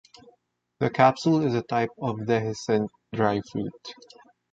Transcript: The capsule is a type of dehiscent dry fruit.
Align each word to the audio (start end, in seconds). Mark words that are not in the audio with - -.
The 0.79 0.89
capsule 0.89 1.45
is 1.45 1.53
a 1.53 1.61
type 1.61 1.91
of 2.01 2.15
dehiscent 2.21 2.89
dry 3.13 3.39
fruit. 3.51 3.93